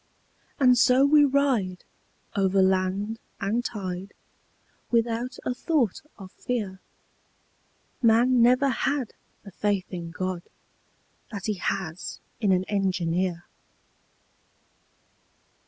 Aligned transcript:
And 0.59 0.79
so 0.79 1.05
we 1.05 1.25
ride 1.25 1.83
Over 2.35 2.59
land 2.63 3.19
and 3.39 3.63
tide, 3.63 4.15
Without 4.89 5.37
a 5.45 5.53
thought 5.53 6.01
of 6.17 6.31
fear 6.31 6.79
_Man 8.03 8.29
never 8.37 8.69
had 8.69 9.13
The 9.43 9.51
faith 9.51 9.93
in 9.93 10.09
God 10.09 10.41
That 11.31 11.45
he 11.45 11.53
has 11.59 12.19
in 12.39 12.51
an 12.51 12.63
engineer! 12.63 13.45